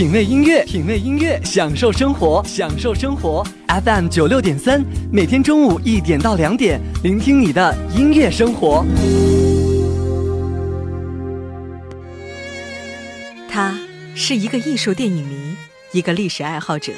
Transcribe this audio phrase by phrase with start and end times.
[0.00, 3.46] 品味音乐，品味音乐，享受生活，享受生活。
[3.84, 8.82] FM 九六点三，每天中午一点到两点，聆听你的音乐生活。
[13.46, 13.78] 他
[14.14, 15.54] 是一个艺术电影迷，
[15.92, 16.94] 一个历史爱好者，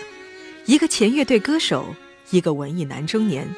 [0.66, 1.96] 一个前乐队歌手，
[2.30, 3.48] 一个文艺男中年。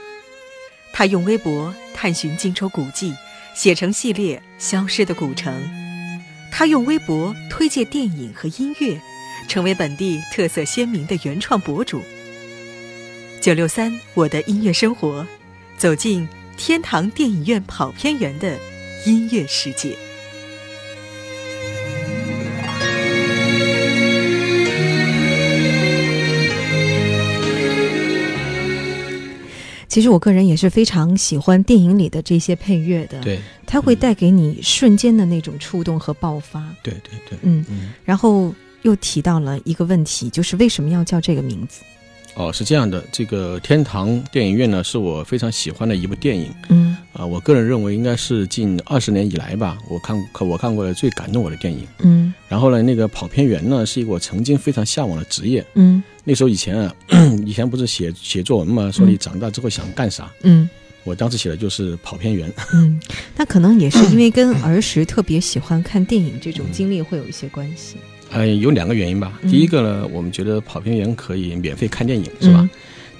[0.90, 3.12] 他用微博探寻荆州古迹，
[3.54, 5.52] 写成系列《消失的古城》。
[6.50, 8.98] 他用微博推荐电影和音乐，
[9.48, 12.02] 成为本地特色鲜明的原创博主。
[13.40, 15.26] 九六三，我的音乐生活，
[15.76, 18.58] 走进天堂电影院跑偏员的
[19.06, 19.96] 音乐世界。
[29.86, 36.64] 其实我个人也是非常喜欢电影里的这些配乐的，对，它会带给你瞬间的那种触动和爆发。
[36.82, 37.64] 对对对，嗯，
[38.04, 38.52] 然后
[38.84, 41.82] 又提到了一个问题，就是为什么要叫这个名字？
[42.36, 46.52] 哦，是这样的，这个天堂电影院呢，是我非常喜欢的一部电影。
[46.68, 51.86] 嗯，啊，我个人认为应该是近二十年以来吧，我看我看过的最感动我的电影。
[52.00, 55.64] 嗯，然后呢，那个跑片员呢，是一个我曾经非常向往的职业。
[55.74, 56.02] 嗯。
[56.24, 56.94] 那时候以前啊，
[57.46, 60.28] 以前不是写写作文嘛，说你长大之后想干啥？
[60.42, 60.68] 嗯，
[61.04, 62.52] 我当时写的就是跑片员。
[62.72, 63.00] 嗯，
[63.36, 67.96] 那可能也是因为跟儿时特别喜欢看电影这种经历会有一些关系。
[68.34, 69.40] 呃，有两个原因吧。
[69.48, 72.68] 第一个呢，我们觉得跑片员可以免费看电影，是吧？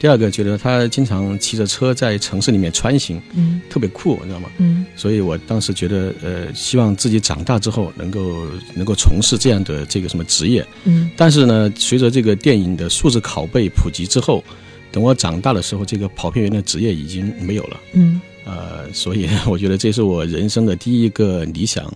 [0.01, 4.51] 第二个觉得他经常骑着车在城市里面穿行，嗯，特别酷，你知道吗？
[4.59, 11.11] 嗯，所以我当时觉得，呃，希望自己长大之后能够能够从事这样的这个什么职业，嗯。
[11.17, 14.45] 但是呢，随着这个电影的数字拷贝普及之后，
[14.93, 18.21] 等我长大的时候，这个跑片员的职业已经没有了，嗯。
[18.45, 21.91] 呃，所以 我觉得这是我人生的第一个理想。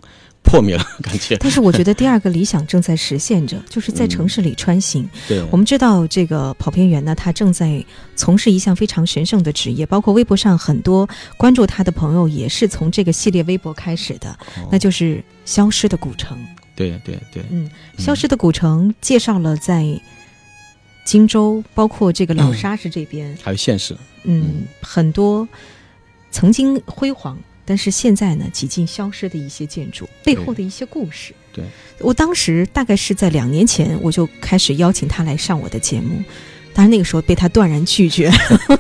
[0.49, 1.37] 破灭了，感觉。
[1.37, 5.09] 但是我觉得第二个理想正在实现着， 就是在城市里穿行。
[5.29, 7.85] 对，我们知道这个跑偏员呢，他正在
[8.17, 11.07] 从事一项非常神圣的职业，包括微博上很多
[11.37, 14.37] 关注他的朋友也是从这个系列微博开始的，
[14.73, 16.39] 那就是消失的古城。
[16.75, 17.69] 对对对，嗯，
[17.99, 19.85] 消失的古城介绍了在
[21.05, 25.47] 荆州，包括这个老沙市这边，还有现实，嗯，很多
[26.31, 27.39] 曾经辉煌。
[27.69, 31.35] 但是现在呢，几近消失的一些建筑背后的一些故事。
[31.53, 31.63] 对，
[31.99, 36.25] 我当时大概是在两年前，我就开始邀请他来上我的节目，
[36.73, 38.31] 但是那个时候被他断然拒绝，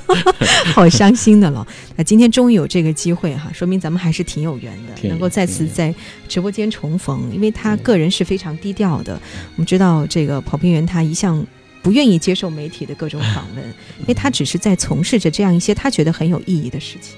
[0.72, 1.66] 好伤心的了。
[1.96, 5.94] 那今天终于有这个机会哈，说明咱们还是挺有缘的，能够再次在
[6.26, 7.30] 直播间重逢。
[7.34, 9.20] 因为他个人是非常低调的，
[9.56, 11.46] 我们知道这个跑偏员他一向
[11.82, 13.64] 不愿意接受媒体的各种访问，
[14.00, 17.14] 因为他只是在从事着这样一些他觉得很有意义的事情。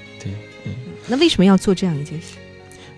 [1.11, 1.15] 对。
[1.15, 2.37] 那为什么要做这样一件事？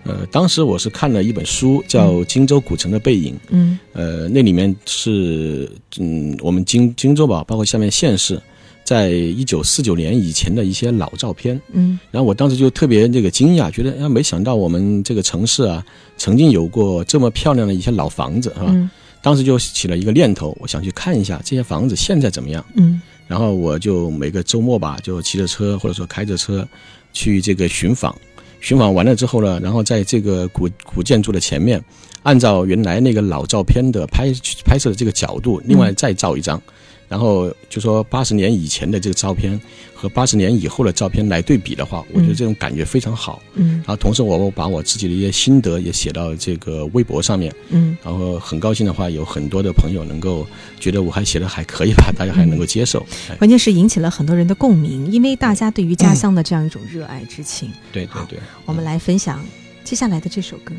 [0.06, 3.34] 呃，当时我是看了一本书，叫《荆州古城的背影》。
[3.50, 8.38] 嗯，呃，那里面是嗯，我们荆荆州吧，包括下面县市，
[8.84, 11.58] 在一九四九年以前的一些老照片。
[11.72, 15.82] 嗯，然后我当时就特别这个惊讶，觉得哎，没想到我们这个城市啊，
[16.18, 18.68] 曾经有过这么漂亮的一些老房子，是吧？
[18.72, 18.90] 嗯，
[19.22, 22.66] 当时就起了一个念头，我想去看一下这些房子现在怎么样。
[22.76, 26.68] 嗯，然后我就每个周末吧，就骑着车或者说开着车。
[27.14, 28.14] 去这个寻访，
[28.60, 31.82] 寻访完了之后呢，然后在这个古古建筑的前面，
[32.24, 34.34] 按照原来那个老照片的拍
[34.66, 36.62] 拍摄的这个角度，另外再照一张。
[37.08, 39.60] 然后就说八十年以前的这个照片
[39.94, 43.42] 和八十年以后的照片来对比的话，我觉得这种感觉非常好。
[43.54, 47.54] 嗯，然后同时我把我自己的一些心得也写到这个微博上面。
[47.70, 50.46] 嗯，然后很高兴的话，有很多的朋友能够
[50.80, 53.06] 觉得我还写的还可以吧，大家还能够接受。
[53.38, 57.72] 关键是引起了很多人的共鸣，因为大家对于家乡的这样一种热爱之情。
[57.92, 59.46] 对对对，我们来分享
[59.84, 60.74] 接下来的这首歌。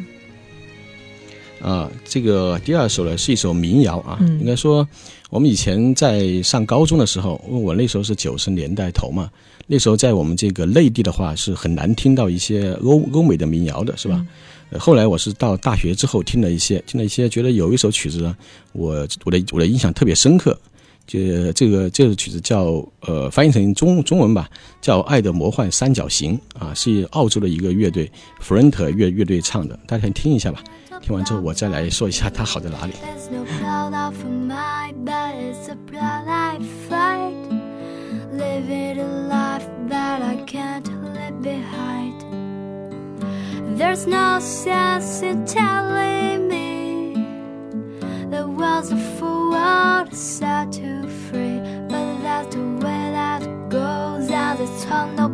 [1.64, 4.86] 啊，这个第二首呢是一首民谣啊，应该说
[5.30, 9.30] 我们以前在上高中的时候，因为我那时候是九十年代头嘛，
[9.66, 14.24] 那时候在我们这个内地的话是很难听到一些欧欧美的民谣的，是吧？
[14.78, 18.36] 后来我是到大学之后听了一些，听了一些，觉得有一首曲子呢，
[18.72, 20.58] 我我的我的印象特别深刻，
[21.06, 24.48] 就这个这首曲子叫呃翻译成中中文吧，
[24.80, 28.10] 叫《爱的魔幻三角形》啊，是澳洲的一个乐队
[28.42, 30.62] Front 乐乐队唱的，大家先听一下吧。
[31.02, 32.94] 听完之后，我再来说一下它好在哪里。
[55.04, 55.33] んの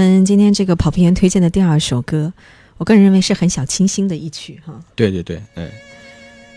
[0.00, 2.32] 们今天这个跑偏员推荐的第二首歌，
[2.78, 4.82] 我个人认为是很小清新的一曲哈。
[4.96, 5.70] 对对对，哎，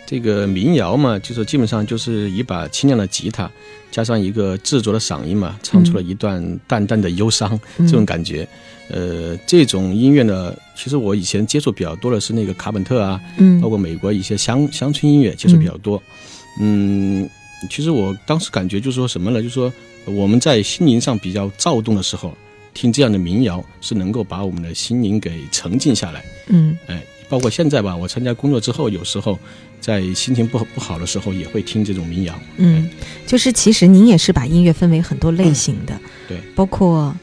[0.06, 3.52] 这个民谣嘛，就是基本上就是一把清亮的吉他，
[3.92, 8.48] 加上一个制作的嗓音嘛，唱出了一段淡淡的忧伤、这种感觉。
[8.88, 16.02] 呃，这种音乐呢，其实我以前接触比较多的是那个卡本特啊，嗯包括美国一些乡乡村音乐接触比较多。
[16.62, 17.30] 嗯，
[17.70, 19.42] 其实我当时感觉就是说什么呢？
[19.42, 19.74] 就是说
[20.06, 22.36] 我们在心灵上比较躁动的时候，
[22.74, 26.24] 听这样的民谣是能够把我们的心灵给沉静下来。
[26.48, 26.78] 嗯。
[26.88, 29.40] 哎，包括现在吧，我参加工作之后，有时候
[29.80, 32.40] 在心情不不好的时候，也会听这种民谣。
[32.58, 32.90] 嗯，
[33.26, 37.16] 就是其实您也是把音乐分为很多类型的，对，包括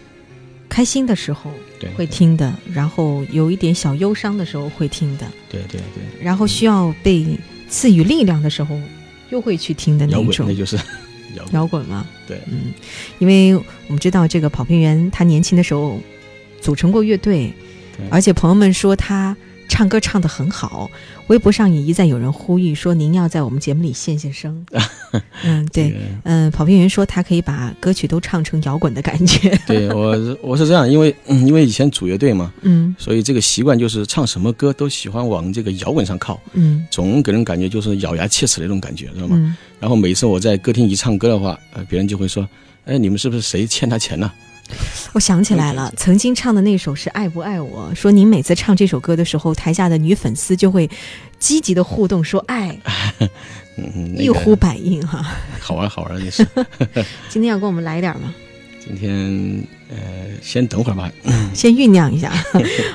[0.69, 1.51] 开心的时候，
[1.97, 7.27] 会听的，然后有一点小忧伤的时候会听的，对对对，然后需要被
[7.69, 8.79] 赐予力量的时候
[9.31, 10.47] 又会去听的那种。
[10.47, 10.79] 那就是
[11.53, 11.85] 摇滚。
[11.87, 12.07] 嘛。
[12.27, 12.73] 对，嗯，
[13.19, 15.99] 因为我们知道这个跑偏员他年轻的时候
[16.61, 17.53] 组成过乐队，
[18.11, 19.37] 而且朋友们说他
[19.69, 20.91] 唱歌唱得很好，
[21.29, 24.65] 微博上也一再有人呼吁说您要在我们节目里现现声。
[25.43, 29.57] 嗯，对这，个嗯，跑偏员说他可以把歌曲都唱成摇滚的感觉。
[29.67, 39.37] 对我是我是这样，因为、嗯、因为以前组乐队嘛， 嗯所以这个习惯就是唱什么歌都喜欢往这个摇滚上靠，嗯总给人感觉就是咬牙切齿的那种感觉，知道吗？
[39.37, 42.47] 嗯然后每次我在歌厅一唱歌的话，呃，别人就会说，
[42.85, 44.31] 哎，你们是不是谁欠他钱呢、
[45.13, 50.89] 我想起来了，曾经唱的那首是《爱不爱我》，说您每次唱这首歌的时候，台下的女粉丝就会
[51.39, 52.79] 积极的互动，说爱，
[54.17, 55.35] 一呼百应哈。
[55.59, 56.21] 好玩好玩。
[57.31, 58.33] 今天要给我们来点吗？
[58.79, 59.97] 今天呃，
[60.41, 61.11] 先等会儿吧。
[61.55, 62.33] 先酝酿一下。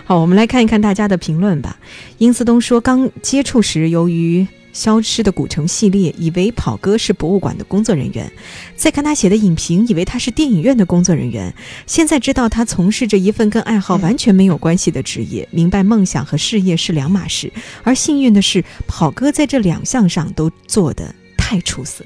[0.06, 1.78] 好，我们来看一看大家的评论吧。
[2.18, 8.28] 殷思东说，刚接触时，由于消失的古城系列，以为跑哥是博物馆的工作人员；
[8.76, 11.50] 再看他写的影评，以为他是电影院的工作人员；
[11.88, 17.50] 现在知道他从事着一份跟爱好完全没有关系的职业，明白梦想和事业是两码事。
[17.84, 22.04] 而幸运的是，跑哥在这两项上都做得太出色。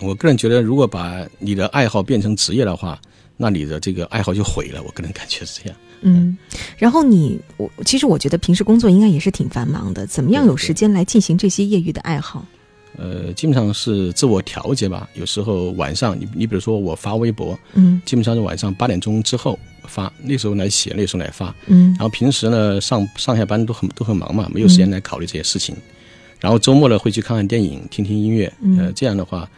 [0.00, 3.00] 我个人觉得，如果把你的爱好变成职业的话，
[3.36, 4.82] 那你的这个爱好就毁了。
[4.82, 5.78] 我个人感觉是这样。
[6.02, 6.36] 嗯，
[6.76, 12.44] 然后你我其实我觉得平时工作应该也是挺繁忙的，怎么样有时间来进行这些业余的爱好？
[12.96, 15.08] 呃，基本上是自我调节吧。
[15.14, 21.52] 有时候晚上，你你比如说我发微博，嗯基本上是晚上八点钟之后发，那时候来写，那时候来发。
[21.66, 25.74] 嗯然后平时呢，上上下班都很都很忙嘛，没有时间来考虑这些事情。
[26.38, 29.48] 然后周末呢会去看看电影、听听音乐，呃，这样的话，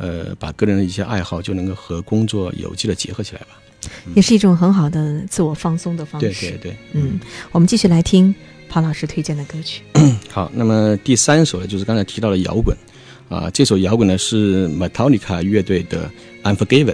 [0.00, 3.48] 呃，把个人的一些爱好就能够和工作有机的结合起来吧。
[4.14, 6.50] 也是一种很好的自我放松的方对式。
[6.52, 7.20] 对对，嗯，
[7.52, 8.34] 我们继续来听
[8.68, 9.82] 庞老师推荐的歌曲。
[10.28, 12.76] 好，那么第三首呢，就是刚才提到的摇滚，
[13.28, 16.10] 啊，这首摇滚呢是 Metallica 乐队的
[16.56, 16.92] 《Unforgiven》。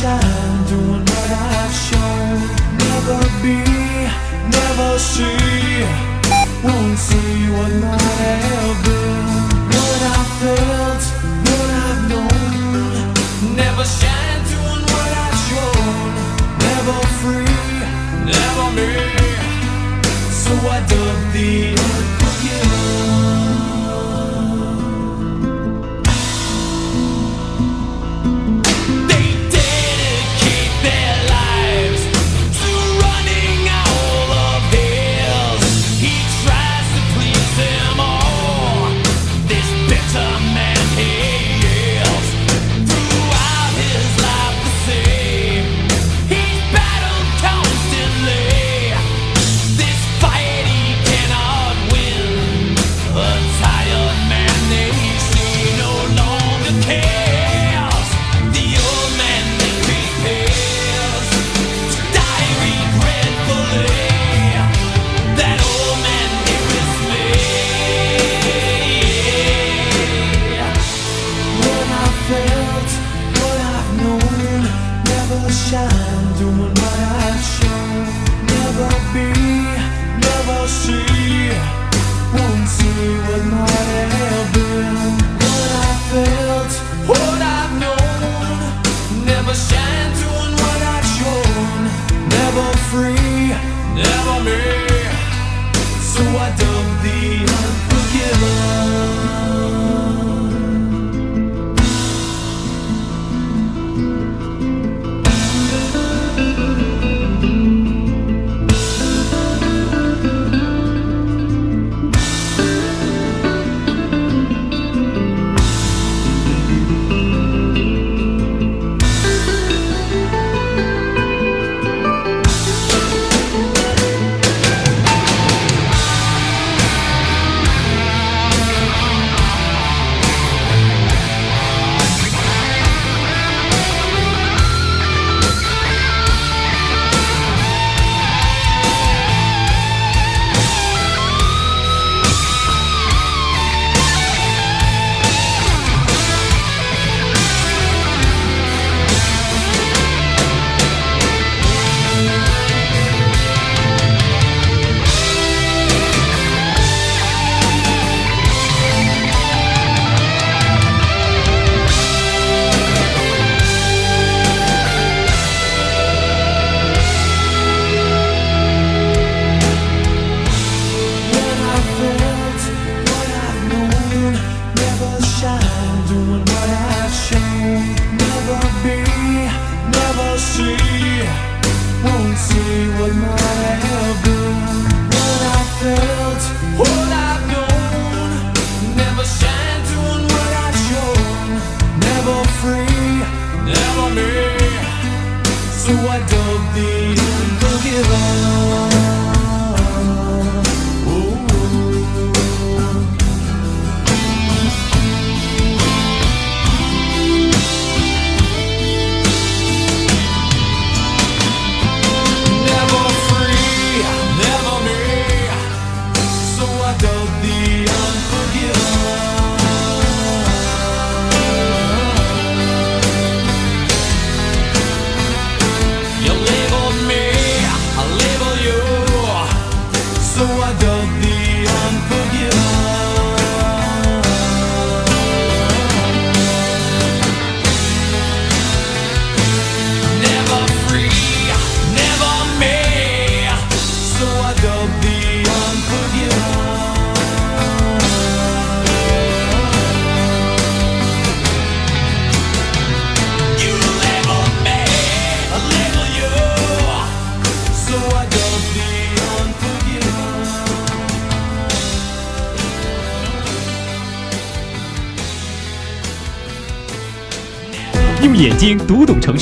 [0.00, 2.38] Shine, doing what I've shown.
[2.84, 3.58] Never be,
[4.56, 5.82] never see,
[6.62, 9.26] won't see what might have been.
[9.74, 11.02] What I felt,
[11.48, 13.56] what I've known.
[13.56, 16.10] Never shine, doing what I've shown.
[16.66, 17.58] Never free,
[18.32, 18.92] never me.
[20.42, 21.50] So I dug the
[21.86, 23.08] unforgiven.
[23.30, 23.37] They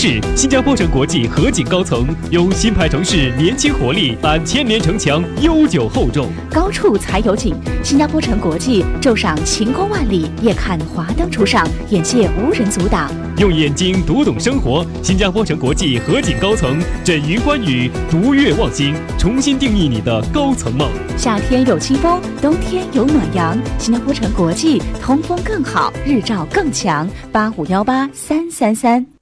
[0.06, 6.28] 市，新加坡城国际河景高层有新派城市年轻活力，但千年城墙悠久厚重。
[6.48, 7.52] 高处才有景。
[7.82, 13.10] 新加坡城国际昼赏晴空万里，夜看华灯初上，眼界无人阻挡。
[13.38, 20.88] 用眼睛读懂生活，新加坡城国际河景高层枕云观雨，独月望星，重新定义你的高层梦。
[21.18, 23.58] 夏天有清风，冬天有暖阳。
[23.76, 27.08] 新加坡城国际通风更好，日照更强。
[27.32, 29.15] 八五幺八三三三。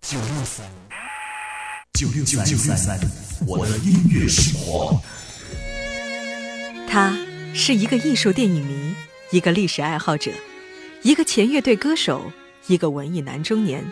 [0.00, 0.66] 九六三，
[1.92, 2.98] 九六三九六三，
[3.46, 4.98] 我的音乐生活。
[6.88, 7.14] 他
[7.52, 8.94] 是一个艺术电影迷，
[9.30, 10.30] 一个历史爱好者，
[11.02, 12.32] 一个前乐队歌手，
[12.66, 13.84] 一个文艺男中年。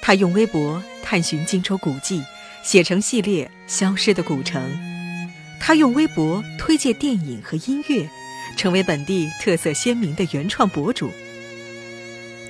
[0.00, 2.20] 他用微博探寻荆州古迹，
[2.64, 4.60] 写成系列《消失的古城》。
[5.60, 8.08] 他用微博推介电影和音乐，
[8.56, 11.12] 成为本地特色鲜明的原创博主。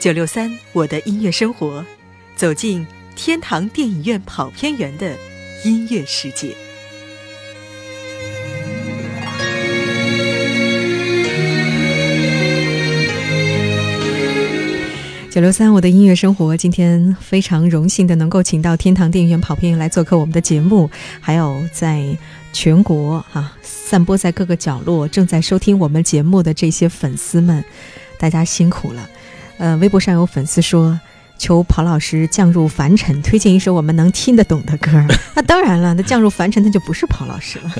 [0.01, 1.85] 九六三，我的音乐生活，
[2.35, 5.17] 走进天堂电影院跑片员的
[5.65, 6.57] 音乐世界。
[15.31, 20.91] 九六三，我的音乐生活，今天非常荣幸的能够请到天堂电影院跑片员来做客我们的节目，
[21.21, 22.05] 还有在
[22.53, 27.65] 全国啊散播在各个角落正在收听我们节目的这些粉丝们，
[28.19, 29.09] 大家辛苦了。
[29.57, 31.01] 呃，微博上有粉丝说。
[31.43, 34.93] 求跑老师降入凡尘，推荐一首我们能听得懂的歌。
[35.35, 37.73] 那当然了，那降入凡尘，那就不是跑老师了。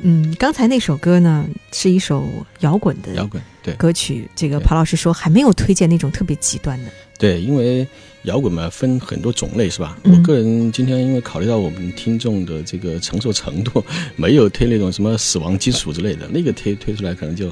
[0.00, 2.26] 嗯，刚才那首歌呢，是一首
[2.60, 4.26] 摇滚的摇滚对歌曲。
[4.34, 6.90] 这个跑老师说还没有推荐那种特别极端的。
[7.18, 7.86] 对，因为
[8.22, 9.98] 摇滚嘛分很多种类是吧？
[10.04, 13.84] 嗯我个人今天因为考虑到我们听众的这个承受程度，
[14.16, 17.48] 没有推那种什么死亡金属之类的，那个推推出来可能就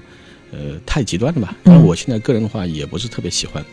[0.53, 1.55] 呃太极端了吧。
[1.63, 3.65] 当然，我现在个人的话也不是特别喜欢，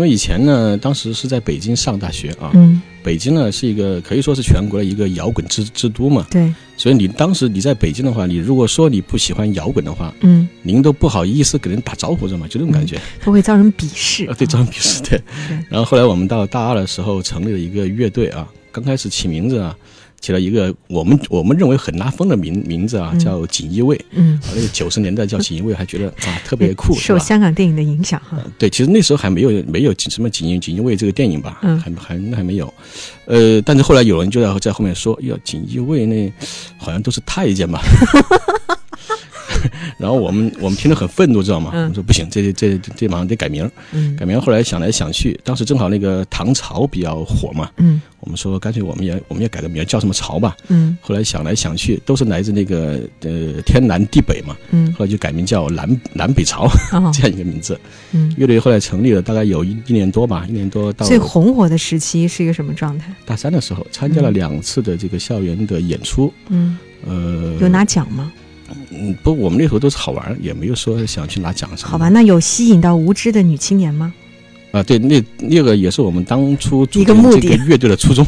[0.00, 12.46] 因为以前呢，当时是在北京上大学啊，嗯，北京呢是一个可以说是全国的一个摇滚之之都嘛，对，所以你当时你在北京的话，你如果说你不喜欢摇滚的话，嗯，您都不好意思给人打招呼，知道吗？
[12.48, 12.98] 就这种感觉。
[13.20, 14.32] 他会遭人鄙视啊。
[14.38, 15.58] 对，招人鄙视，对对。
[15.68, 19.76] 然后后来我们到大二的时候成立了一个乐队啊，刚开始起名字啊，
[20.20, 23.98] 起了一个我们我们认为很拉风的名名字啊，嗯叫锦衣卫。
[24.10, 27.18] 嗯，啊，那个九十年代叫锦衣卫，还觉得 啊特别酷，受？
[27.18, 28.38] 香港电影的影响哈。
[28.58, 32.72] 对，其实那时候还没有没有什么锦衣锦衣卫这个电影吧，嗯还还那还没有，
[33.26, 36.32] 呃，但是后来有人就在在后面说，哟，锦衣卫那
[36.78, 37.80] 好像都是太监吧。
[40.00, 41.70] 然后我们我们听着很愤怒，知道吗？
[41.74, 43.70] 嗯我们说不行，这这这这马上得改名
[44.16, 50.56] 改名后来想来想去，当时正好那个唐朝比较火嘛，嗯我们说干脆我们也我们也改个名叫什么朝吧。
[50.68, 57.78] 嗯后来想来想去，都是来自那个呃天南地北嘛，嗯后来就改名叫南南北朝哦 这样一个名字。
[58.12, 58.32] 嗯。
[58.36, 63.12] 乐队后来成立了，大概有一一年多吧，一年多到最红火的时期是一个什么状态？
[63.26, 66.32] 大三的时候，参加了两次的这个校园的演出。
[66.48, 68.32] 嗯，呃，有拿奖吗？
[68.90, 71.90] 嗯不，我们那时候都是好玩，也没有说想去拿奖什么。
[71.90, 74.12] 好吧，那有吸引到无知的女青年吗？
[74.72, 78.24] 啊，对，那那个也是我们当初组一个目的乐队的初衷。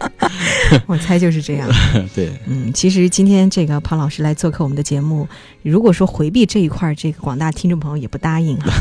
[0.86, 1.68] 我猜就是这样。
[2.14, 5.26] 对，嗯，其实今天这个庞老师来做客我们的节目，
[5.62, 8.72] 如果说回避这一块，这个广大听众朋友也不答应哈。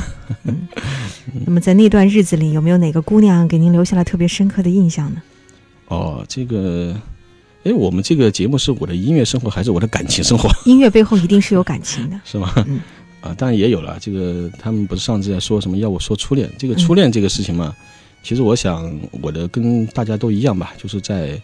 [0.44, 0.68] 嗯，
[1.46, 5.22] 那么在那段日子里，有没有哪个姑娘给您留下了特别深刻的印象呢？
[5.88, 6.96] 哦，这个，
[7.66, 10.48] 哎，我们这个节目是我的音乐生活还是我的感情生活？
[10.70, 12.20] 音乐背后一定是有感情的。
[12.24, 12.54] 是吗？
[12.68, 12.80] 嗯
[13.22, 13.98] 啊，当然也有了。
[14.00, 16.48] 这个他们不是上次在说什么要我说初恋？
[16.60, 17.76] 这个初恋这个事情嘛，
[18.22, 21.42] 其实我想我的跟大家都一样吧，就是在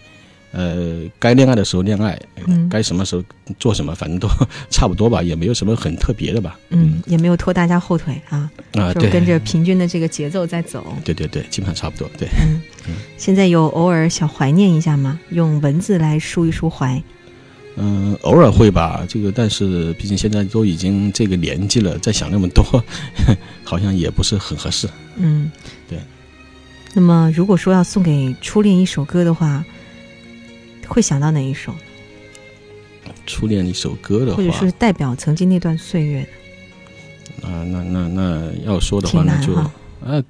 [0.52, 3.24] 呃该恋爱的时候恋爱，嗯该什么时候
[3.60, 4.28] 做什么，反正都
[4.70, 6.60] 差不多吧，也没有什么很特别的吧。
[6.70, 10.96] 嗯，也没有拖大家后腿啊，啊，就对，跟着平均的这个节奏在走。
[11.04, 12.10] 对对对，基本上差不多。
[12.18, 12.62] 对，嗯，
[13.18, 15.20] 现在有偶尔小怀念一下吗？
[15.30, 17.02] 用文字来抒一抒怀。
[17.78, 19.06] 嗯、偶尔会吧。
[19.08, 22.84] 这个，但是毕竟现在都已经这个年纪了，再想那么多，
[23.64, 24.90] 好像也不是很合适。
[25.16, 25.50] 嗯，
[25.88, 25.98] 对。
[26.94, 29.64] 那么，如果说要送给初恋一首歌的话，
[30.94, 31.74] 会想到哪一首？
[33.26, 36.28] 初恋一首歌的话，或者是代表曾经那段岁月
[37.42, 37.48] 的？
[37.48, 40.24] 啊，那那那要说的话，那就啊呃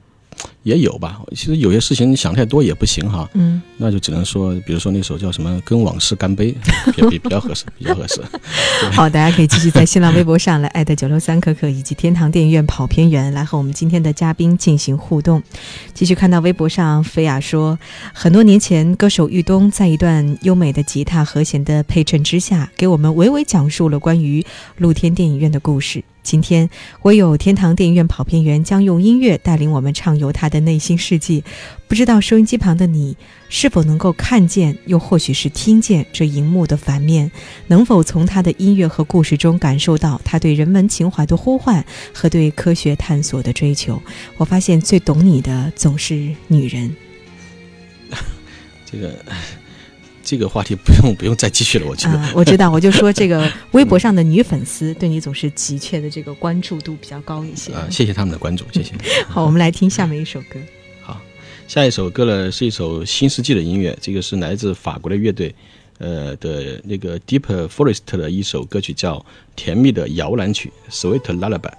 [0.63, 1.19] 也有吧。
[1.35, 6.55] 其实有些事情你想太多也不行哈，嗯，那就只能说，比如说那首叫什么《跟往事干杯》，
[6.93, 8.21] 比比比较合适，比较合适。
[8.93, 15.41] 好，大家可以继续在新浪微博上来艾特九六三可可以及天堂电影院跑偏员来和我们今天的嘉宾进行互动。
[15.93, 17.77] 继续看到微博上，菲亚说，
[18.13, 24.45] 很多年前，歌手玉东在一段优美的吉他和弦的配衬之下，给我们娓娓讲述了关于
[24.77, 26.03] 露天电影院的故事。
[26.23, 26.69] 今天，
[27.01, 31.43] 唯有天堂电影院跑偏员将用音乐带领我们畅游他的内心世界。
[31.87, 33.17] 不知道收音机旁的你
[33.49, 37.31] 是否能够看见，又或许是听见这荧幕的反面？
[37.67, 41.83] 能否从他的音乐和故事中感受到他对人文情怀的呼唤
[42.13, 43.99] 和对科学探索的追求？
[44.37, 46.95] 我发现最懂你的总是女人。
[48.85, 49.13] 这个
[50.23, 52.17] 这个话题不用不用再继续了，我觉得。
[52.17, 57.73] 啊、我知道，我就说这个 微博上的女粉丝对你总是急切的这个关注度比较高一些。
[57.73, 58.93] 啊，谢谢他们的关注，谢谢。
[59.27, 60.59] 好，我们来听下面一首歌。
[61.01, 61.19] 好，
[61.67, 65.53] 下一首歌呢是一首新世纪的音乐，这个是来自法国的乐队，
[65.97, 69.17] 呃的那个 Deep Forest 的一首歌曲，叫
[69.55, 71.71] 《甜蜜的摇篮曲》（Sweet Lullaby）。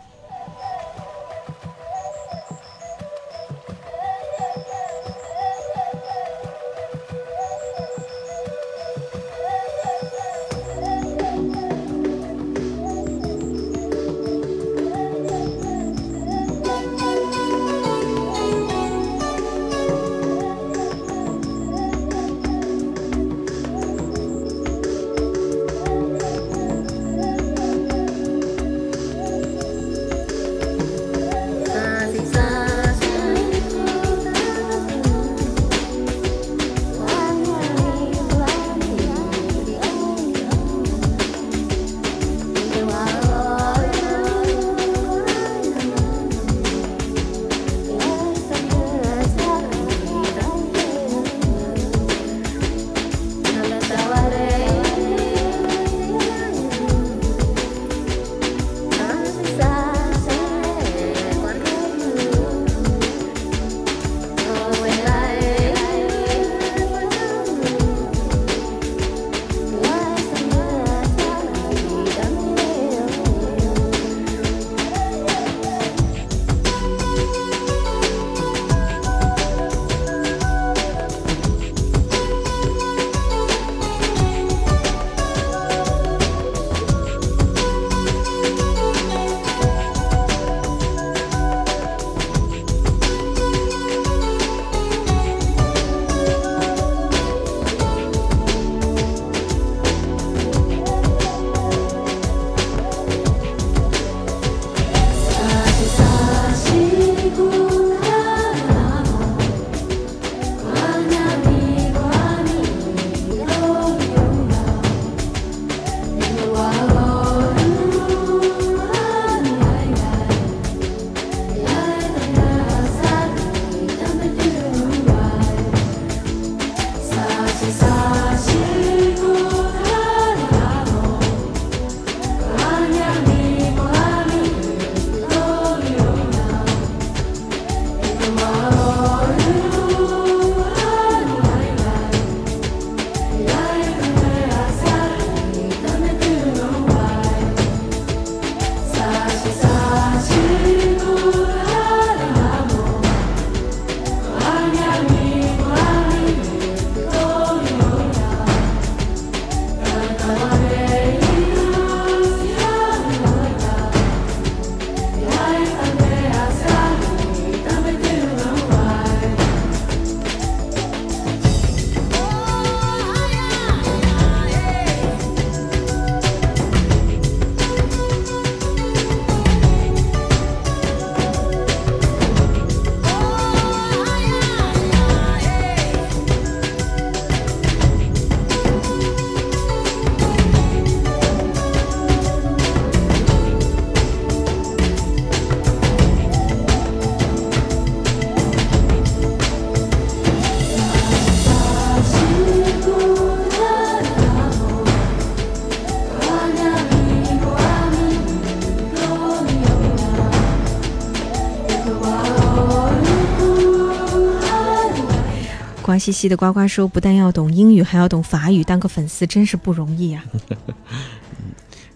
[216.03, 220.25] 兮兮的呱呱说，不但要懂英语，还要懂法语，当个粉丝真是不容易啊。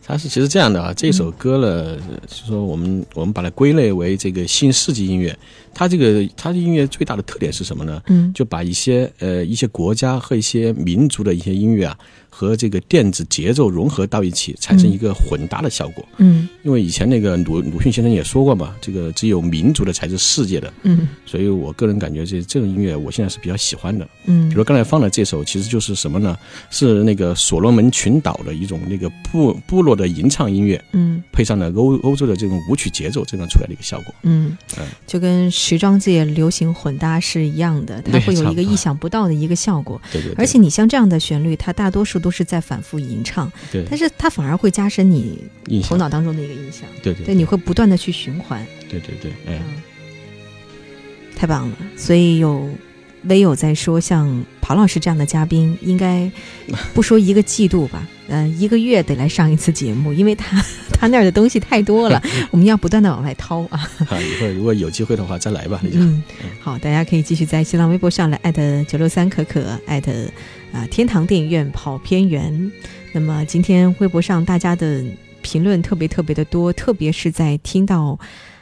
[0.04, 1.96] 他是其实这样的啊，这首歌呢，
[2.28, 5.36] 就说我们我们把它归类为这个新世纪音乐。
[5.74, 8.00] 它这个它的音乐最大的特点是什么呢？
[8.06, 11.98] 嗯就把一些呃一些国家和一些民族的一些音乐啊，
[12.38, 16.04] 和这个电子节奏融合到一起，产生一个混搭的效果。
[16.18, 24.06] 嗯因为以前那个鲁鲁迅先生也说过嘛，这个只有民族的才是世界的，嗯所以我个人感觉这这种音乐我现在是比较喜欢的。
[24.26, 26.36] 嗯比如刚才放的这首，其实就是什么呢？
[26.68, 34.14] 是那个所罗门群岛的一种那个部部落的吟唱音乐，嗯配上了欧欧洲的这种舞曲节奏，这样出来的一个效果。
[34.24, 39.98] 嗯嗯，就跟时装界流行混搭是一样的，它会有一个意想不到的一个效果。
[40.12, 45.44] 对对对，而且你像这样的旋律，它大多数都是在反复吟唱，对但是它反而会加深你，
[45.84, 46.82] 头脑当中的一个印象。
[47.04, 48.66] 对对对，你会不断的去循环。
[48.90, 49.80] 对对对，哎，嗯，
[51.36, 51.76] 太棒了！
[51.96, 52.68] 所以有
[53.26, 56.28] 微友在说，像庞老师这样的嘉宾，应该
[56.92, 60.60] 不说一个季度吧，呃，一个月得来上一次节目，因为他
[60.92, 63.88] 他那儿的东西太多了， 我们要不断的往外掏啊。
[64.10, 65.80] 啊，以后如果有机会的话再来吧。
[65.94, 66.24] 嗯，
[66.58, 70.10] 好，大家可以继续在新浪微博上来艾特九六三可可，艾特
[70.76, 72.70] 啊天堂电影院跑偏园。
[73.12, 75.02] 那么今天微博上大家的
[75.40, 78.18] 评论特别特别的多，特别是在听到。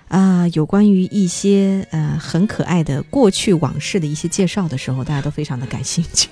[0.06, 6.28] 啊、有关于一些呃很可爱的过去往事的一些介绍的时候，大家都非常的感兴趣。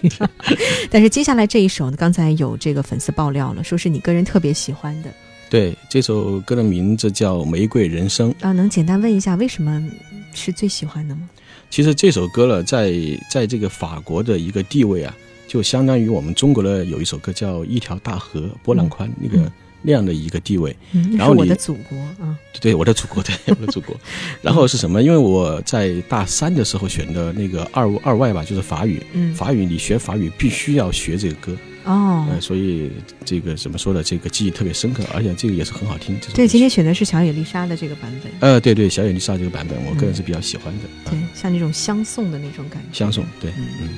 [0.89, 5.11] 但是接下来这一首呢，刚才有这个粉丝爆料了，说是你个人特别喜欢的
[5.51, 8.33] 对，这首歌的名字叫《玫瑰人生》。
[8.47, 9.85] 啊，能简单问一下为什么
[10.33, 11.29] 是最喜欢的吗？
[11.69, 12.93] 其实这首歌呢，在
[13.29, 15.13] 在这个法国的一个地位啊，
[15.53, 19.53] 就相当于我们中国的有一首歌叫《一条大河波浪宽》那个、嗯
[19.85, 20.75] 那样的一个地位。
[20.93, 22.39] 嗯，然后你的祖国啊。
[22.61, 23.97] 对，我的祖国， 对，我的祖国。
[24.41, 25.03] 然后是什么？
[25.03, 29.03] 因为我在大三的时候选的那个二二外吧，就是法语。
[29.13, 32.93] 嗯，法语你学法语必须要学这个歌，哦，呃，所以
[33.25, 34.05] 这个怎么说呢？
[34.05, 36.17] 这个记忆特别深刻，而且这个也是很好听。
[36.21, 41.11] 这对，今天选的是小野丽莎的这个版本，呃，对对，小野丽莎这个版本，我个人是比较喜欢的。
[41.11, 42.97] 对啊，，像那种相送的那种感觉。
[42.97, 43.89] 相送，对，嗯嗯。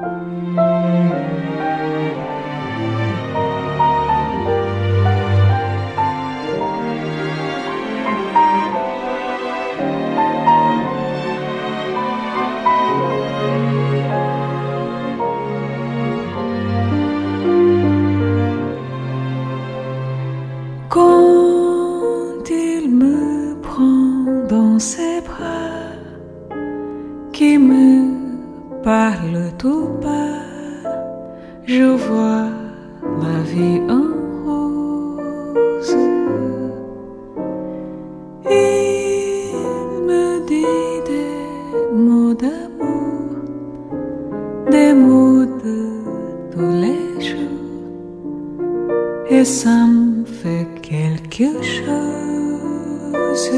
[0.00, 1.49] Música
[28.90, 30.42] parle tout bas,
[31.64, 32.50] je vois
[33.24, 34.08] la vie en
[34.44, 35.96] rose.
[38.50, 39.52] Il
[40.08, 41.36] me dit des
[42.06, 43.30] mots d'amour,
[44.74, 45.78] des mots de
[46.52, 47.82] tous les jours
[49.30, 53.50] et ça me fait quelque chose.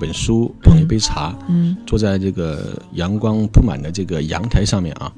[0.00, 1.76] 本书，捧一杯茶，嗯。
[1.86, 5.12] 坐在这个阳光铺满的这个阳台上面啊，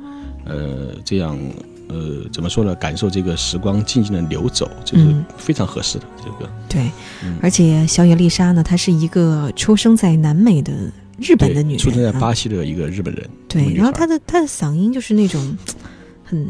[0.44, 1.38] 呃，这样
[1.88, 2.74] 呃怎么说呢？
[2.74, 6.04] 感受这个时光静静的流走，这是嗯非常合适的。
[6.18, 6.50] 这个。
[6.68, 6.90] 对，
[7.24, 7.38] 嗯。
[7.40, 10.72] 而且小野丽莎呢，她是一个出生在南美的
[11.18, 15.40] 日本的女人，出生在啊巴西的一个日本人，对，然后她的她的嗓音就是那种
[16.24, 16.44] 很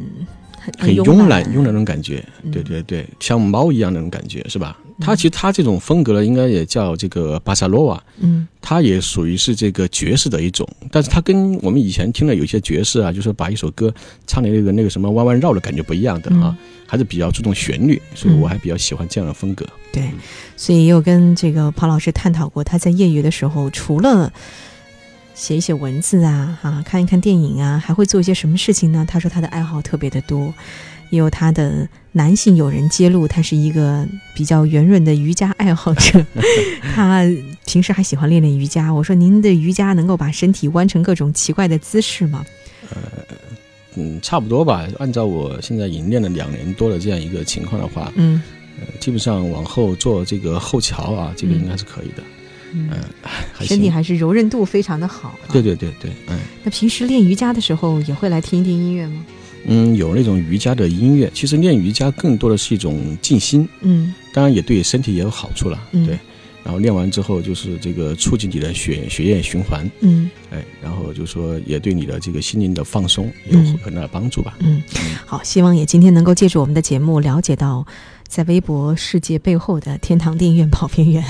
[0.58, 1.44] 很很慵慵懒。
[1.44, 2.50] 慵懒那种感觉，嗯。
[2.50, 4.78] 对对对，像猫一样那种感觉是吧？
[5.02, 8.46] 他其实他这种风格呢，应该也叫这个巴萨罗瓦，嗯。
[8.64, 13.92] 他也属于是这个爵士的一种，但是他跟我们以前听的有些爵士啊，就是把一首歌
[14.24, 19.66] 唱的那个那个什么弯弯绕的感觉不一样的啊，还是比较注重旋律，所以我还比较喜欢这样的风格。
[19.92, 20.08] 对，
[20.56, 24.32] 所以也有跟这个庞老师探讨过，他在业余的时候，除了
[25.34, 29.04] 写一写文字啊，啊，看一看电影啊，还会做一些什么事情呢？
[29.08, 30.54] 他说他的爱好特别的多，
[31.12, 36.24] 也有他的男性友人揭露，他是一个比较圆润的瑜伽爱好者，
[36.94, 37.22] 他
[37.66, 38.90] 平时还喜欢练练瑜伽。
[38.90, 42.42] 我说您的瑜伽能够把身体弯成各种奇怪的姿势吗？
[42.90, 42.96] 呃
[43.94, 44.88] 嗯，差不多吧。
[44.98, 48.40] 按照我现在已经练了两年多的这样一个情况的话，嗯
[48.80, 52.22] 呃，基本上往后做这个后桥啊，这个应该是可以的。
[52.72, 55.52] 嗯，嗯、身体还是柔韧度非常的好、啊。
[55.52, 59.22] 对对对对，嗯那平时练瑜伽的时候也会来听一听音乐吗？
[59.66, 66.18] 嗯，有那种瑜伽的音乐，其实练瑜伽更多的是一种静心，嗯当然也对身体也有好处了，嗯对。
[66.64, 74.56] 然后练完之后，就是这个促进你的血血液循环，嗯哎，然后就说也对你的这个心灵的放松有嗯很大的帮助吧。
[74.60, 77.84] 嗯，嗯好，希望也今天能够借助我们的节目，了解到
[78.28, 81.24] 在微博世界背后的天堂电影院跑偏远。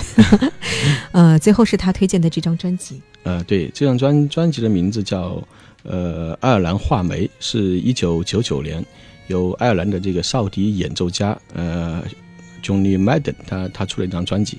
[1.12, 3.00] 呃，最后是他推荐的这张专辑。
[3.24, 5.42] 呃，对，这张专专辑的名字叫
[5.84, 8.84] 呃爱尔兰画眉，是一九九九年
[9.28, 12.02] 由爱尔兰的这个少迪演奏家呃
[12.62, 14.58] Johnny Madden 他他出了一张专辑。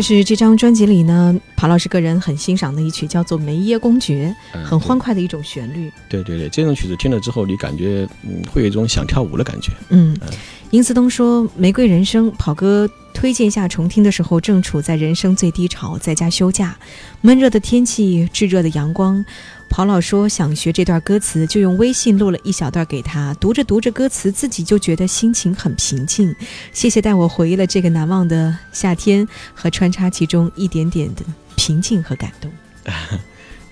[0.00, 5.92] 这是这张专辑里呢，庞老师个人很欣赏的一曲，叫做《梅耶公爵》，嗯很欢快的一种旋律。
[6.08, 9.70] 对对对，这种曲子听了之后，你感觉嗯会有一种想跳舞的感觉。
[9.90, 10.28] 嗯嗯，
[10.70, 16.78] 殷思东说，《玫瑰人生》跑哥推荐下重听的时候，正处在人生最低潮，在家休假，
[17.22, 19.24] 闷热的天气，炙热的阳光。
[19.68, 23.34] 跑老说想学这段歌词，就用微信录了一小段给他。
[23.40, 26.32] 读着读着歌词，自己就觉得心情很平静。
[26.72, 31.22] 谢谢带我回忆了这个难忘的夏天，和穿插其中一点点的
[31.56, 32.50] 平静和感动。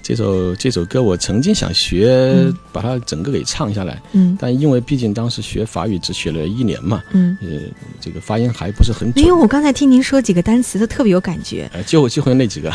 [0.09, 7.37] 这首这首歌我曾经想学，嗯把它整个给唱下来，嗯但因为毕竟当时学法语只学了一年嘛，嗯。
[7.43, 7.61] 呃，
[8.01, 12.73] 这个发音还不是很准因为，我刚才听您说几个单词，都特别有感觉，呃， 就就会那几个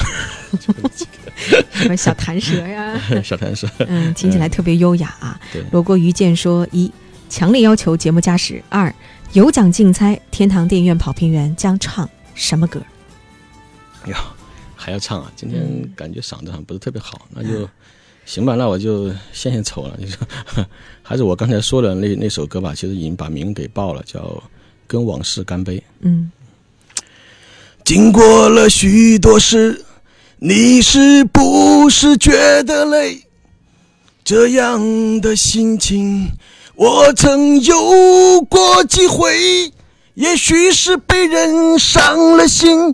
[1.71, 3.67] 什么小弹舌呀， 小弹舌。
[3.79, 5.39] 嗯，听起来特别优雅啊。
[5.51, 6.91] 对，罗国于健说：一，
[7.29, 8.93] 强烈要求节目加时；二，
[9.31, 12.79] 有奖竞猜，天堂电影院跑评员将唱什么歌？
[14.05, 14.23] 呀，
[14.84, 15.31] 还要唱啊！
[15.34, 17.69] 今天嗯感觉嗓子好像不是特别好，那就
[18.25, 19.95] 行吧，那我就献献丑了。
[19.97, 20.17] 你说，
[21.01, 24.19] 还是我刚才说的那那首歌吧，其实已经把名给报了，叫
[24.86, 25.77] 《跟往事干杯》。
[26.01, 26.29] 嗯，
[27.86, 29.86] 经过了许多事，
[30.39, 33.23] 你是不是觉得累？
[34.25, 36.29] 这样的心情，
[36.75, 39.71] 我曾有过几回。
[40.15, 42.93] 也许是被人伤了心，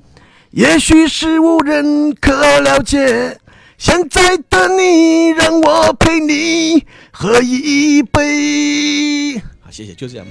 [0.51, 3.39] 也许是无人可了解。
[3.77, 9.37] 现在的你，让我陪你喝一杯。
[9.61, 10.25] 好，谢谢，就这样。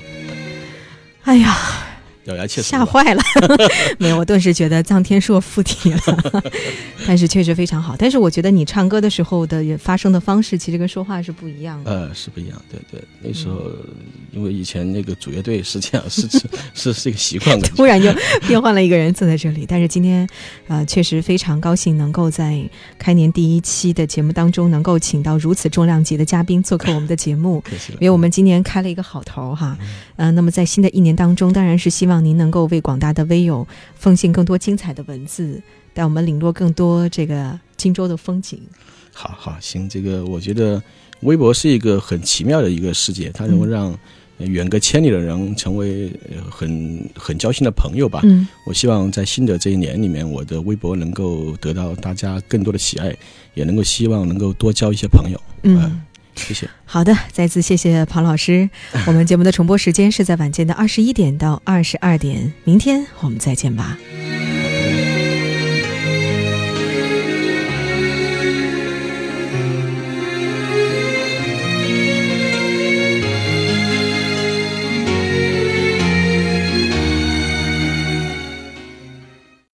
[1.23, 1.57] 哎呀，
[2.29, 2.69] 咬牙切齿。
[2.69, 3.23] 吓坏了！
[3.99, 6.01] 没有，我顿时觉得臧天朔附体了，
[7.07, 7.97] 但是确实非常好。
[7.99, 11.91] 但是我觉得你唱歌的时候的发声的方式，其实跟说话是不一样的。
[11.91, 13.71] 呃，是不一样，对对，那时候、
[14.33, 16.41] 因为以前那个主乐队是这样，是是
[16.75, 17.75] 是是一个习惯感觉。
[17.77, 18.13] 突然就
[18.47, 20.29] 变换了一个人坐在这里，但是今天，
[20.69, 22.59] 呃，确实非常高兴能够在
[22.99, 27.63] 开年第一期的节目当中，能够请到如此重量级的嘉宾做客我们的节目。
[27.95, 29.77] 因为我们今年开了一个好头哈，
[30.17, 35.61] 呃，那么在新的一年当中，当然是希望您能够为广大的微友奉献更多精彩的文字，
[35.93, 38.61] 带我们领略更多这个荆州的风景。
[39.13, 40.83] 好好行，这个我觉得
[41.23, 43.99] 微博是一个很奇妙的一个世界，它能够嗯让
[44.39, 48.21] 呃远隔千里的人成为呃很很交心的朋友吧。
[48.23, 53.17] 嗯，我希望在新的这一年里面，我的微博能够得到大家更多的喜爱，
[53.55, 55.41] 也能够希望能够多交一些朋友。
[55.63, 56.03] 嗯呃
[56.39, 56.69] 谢谢。
[56.85, 58.71] 好的，再次谢谢庞老师。
[59.07, 63.99] 我们节目的重播时间是在晚间的二十一点到二十二点，明天我们再见吧。